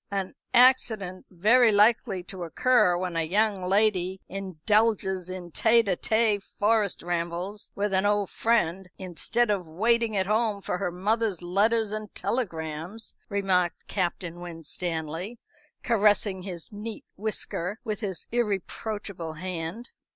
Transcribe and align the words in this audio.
"An 0.09 0.33
accident 0.51 1.27
very 1.29 1.71
likely 1.71 2.23
to 2.23 2.41
occur 2.41 2.97
when 2.97 3.15
a 3.15 3.21
young 3.21 3.63
lady 3.63 4.19
indulges 4.27 5.29
in 5.29 5.51
tête 5.51 5.85
à 5.85 5.95
tête 5.95 6.41
forest 6.43 7.03
rambles 7.03 7.69
with 7.75 7.93
an 7.93 8.03
old 8.07 8.31
friend, 8.31 8.89
instead 8.97 9.51
of 9.51 9.67
waiting 9.67 10.17
at 10.17 10.25
home 10.25 10.59
for 10.59 10.79
her 10.79 10.89
mother's 10.91 11.43
letters 11.43 11.91
and 11.91 12.15
telegrams," 12.15 13.13
remarked 13.29 13.85
Captain 13.85 14.39
Winstanley, 14.39 15.37
caressing 15.83 16.41
his 16.41 16.71
neat 16.73 17.05
whisker 17.15 17.79
with 17.83 17.99
his 17.99 18.25
irreproachable 18.31 19.33
hand. 19.33 19.91